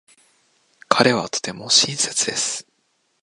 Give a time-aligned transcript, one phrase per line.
[0.87, 2.65] 彼はとても親切です。